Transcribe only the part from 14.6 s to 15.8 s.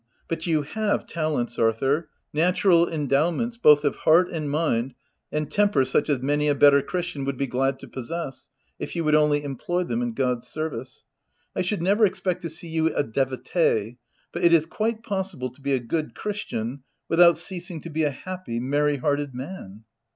quite possible to be a